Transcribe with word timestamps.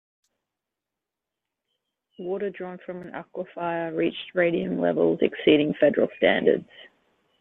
Water 2.17 2.49
drawn 2.49 2.79
from 2.83 3.03
an 3.03 3.11
aquifer 3.11 3.95
reached 3.95 4.31
radium 4.33 4.79
levels 4.79 5.19
exceeding 5.21 5.75
federal 5.79 6.07
standards. 6.17 6.65